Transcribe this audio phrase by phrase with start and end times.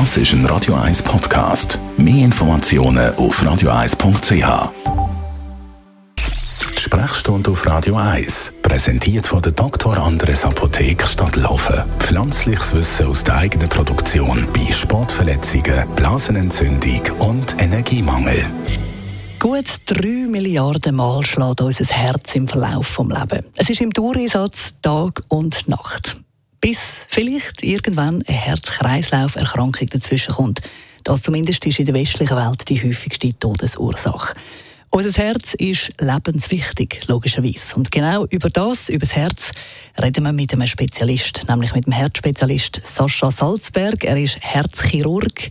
[0.00, 1.78] Das ist ein Radio 1 Podcast.
[1.96, 4.72] Mehr Informationen auf radio1.ch.
[6.76, 9.96] Die Sprechstunde auf Radio 1, präsentiert von der Dr.
[9.96, 11.84] Andres Apotheke Stadtlaufen.
[12.00, 18.44] Pflanzliches Wissen aus der eigenen Produktion bei Sportverletzungen, Blasenentzündung und Energiemangel.
[19.38, 23.46] Gut drei Milliarden Mal schlägt unser Herz im Verlauf des Lebens.
[23.54, 26.23] Es ist im Dauereinsatz Tag und Nacht.
[26.64, 30.62] Bis vielleicht irgendwann eine Herz-Kreislauf-Erkrankung dazwischen kommt.
[31.02, 34.34] Das zumindest ist in der westlichen Welt die häufigste Todesursache.
[34.90, 37.76] Unser Herz ist lebenswichtig, logischerweise.
[37.76, 39.52] Und genau über das, über das Herz,
[40.02, 44.02] reden wir mit einem Spezialist, nämlich mit dem Herzspezialist Sascha Salzberg.
[44.02, 45.50] Er ist Herzchirurg.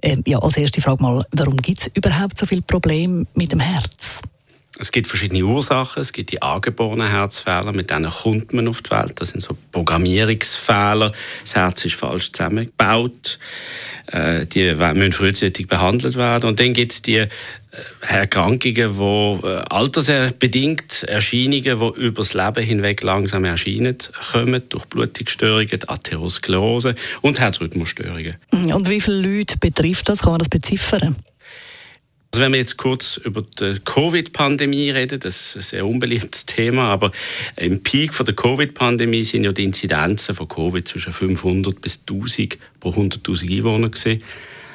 [0.00, 3.58] Ähm, ja, als erste Frage mal, warum gibt es überhaupt so viele Probleme mit dem
[3.58, 4.22] Herz?
[4.78, 6.00] Es gibt verschiedene Ursachen.
[6.00, 9.12] Es gibt die angeborenen Herzfehler, mit denen kommt man auf die Welt.
[9.16, 11.12] Das sind so Programmierungsfehler.
[11.42, 13.38] Das Herz ist falsch zusammengebaut.
[14.06, 16.48] Äh, die müssen frühzeitig behandelt werden.
[16.48, 17.28] Und dann gibt es die äh,
[18.00, 23.98] Erkrankungen, die äh, altersbedingt Erscheinungen, über das Leben hinweg langsam erscheinen,
[24.32, 28.36] kommen durch Blutungsstörungen, Atherosklerose und Herzrhythmusstörungen.
[28.50, 30.22] Und wie viele Leute betrifft das?
[30.22, 31.16] Kann man das beziffern?
[32.34, 36.84] Also wenn wir jetzt kurz über die Covid-Pandemie reden, das ist ein sehr unbeliebtes Thema,
[36.84, 37.10] aber
[37.56, 42.56] im Peak von der Covid-Pandemie sind ja die Inzidenzen von Covid zwischen 500 bis 1000
[42.80, 44.22] pro 100.000 Einwohner gewesen.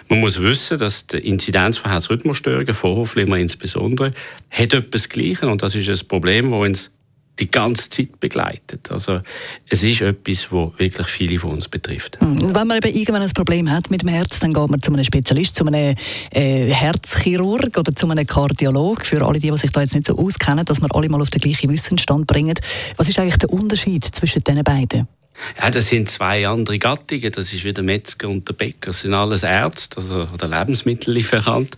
[0.07, 4.11] Man muss wissen, dass die Inzidenz von Herzrhythmusstörungen, Vorhofflimmern insbesondere,
[4.51, 6.91] hat etwas Gleiches und das ist ein Problem, das uns
[7.39, 8.91] die ganze Zeit begleitet.
[8.91, 9.21] Also
[9.69, 12.19] es ist etwas, das wirklich viele von uns betrifft.
[12.19, 12.55] Hm.
[12.55, 15.03] Wenn man eben irgendwann ein Problem hat mit dem Herz, dann geht man zu einem
[15.03, 15.95] Spezialist, zu einem
[16.31, 19.05] äh, Herzchirurg oder zu einem Kardiolog.
[19.05, 21.29] Für alle, die, die sich da jetzt nicht so auskennen, dass wir alle mal auf
[21.29, 22.55] den gleichen Wissensstand bringen.
[22.97, 25.07] Was ist eigentlich der Unterschied zwischen den beiden?
[25.61, 27.31] Ja, das sind zwei andere Gattungen.
[27.31, 28.87] Das ist wie der Metzger und der Bäcker.
[28.87, 31.75] Das sind alles Ärzte, also der Lebensmittellieferant.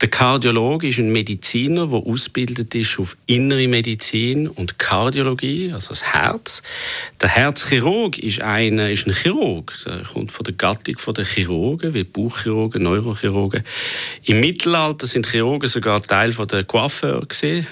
[0.00, 6.04] Der Kardiologe ist ein Mediziner, der ausgebildet ist auf innere Medizin und Kardiologie, also das
[6.12, 6.62] Herz.
[7.20, 9.72] Der Herzchirurg ist, eine, ist ein Chirurg.
[9.84, 13.64] Der kommt von der Gattung der Chirurgen, wie Bauchchirurgen, Neurochirurgen.
[14.24, 17.62] Im Mittelalter sind Chirurgen sogar Teil von der Coiffeur äh,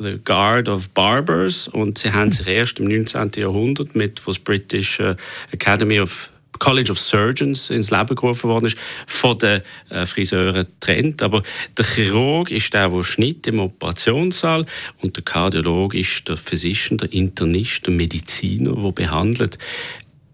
[0.00, 3.32] the Guard of Barbers, und sie haben sich erst im 19.
[3.36, 5.16] Jahrhundert mit was British British äh,
[5.52, 9.60] Academy of College of Surgeons ins Leben gerufen worden ist, von den
[9.90, 11.20] äh, Friseuren trennt.
[11.20, 11.42] Aber
[11.76, 14.64] der Chirurg ist der, der schneidet im Operationssaal
[15.02, 19.58] und der Kardiologe ist der Physician, der Internist, der Mediziner, der behandelt.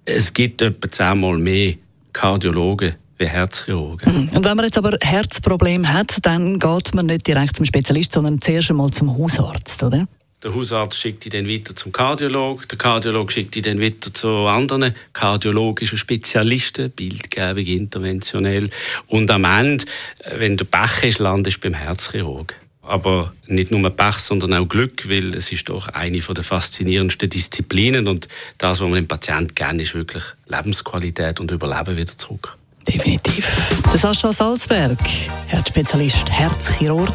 [0.05, 1.75] Es gibt etwa zehnmal mehr
[2.13, 4.13] Kardiologen wie Herzchirurgen.
[4.13, 4.37] Mhm.
[4.37, 8.41] Und wenn man jetzt aber Herzproblem hat, dann geht man nicht direkt zum Spezialist, sondern
[8.41, 10.07] zuerst einmal zum Hausarzt, oder?
[10.43, 12.69] Der Hausarzt schickt die dann weiter zum Kardiolog.
[12.69, 18.69] Der Kardiolog schickt die dann weiter zu anderen kardiologischen Spezialisten, Bildgebung, interventionell.
[19.07, 19.85] Und am Ende,
[20.19, 22.57] äh, wenn du Pech hast, landest du beim Herzchirurg.
[22.83, 28.09] Aber nicht nur Pech, sondern auch Glück, weil es ist doch eine der faszinierendsten Disziplinen
[28.09, 28.27] und
[28.59, 32.57] das, was man dem Patienten gerne ist, wirklich Lebensqualität und Überleben wieder zurück.
[32.89, 33.49] Definitiv.
[33.97, 34.99] Sascha Salzberg,
[35.47, 37.15] Herzspezialist, Herzchirurg.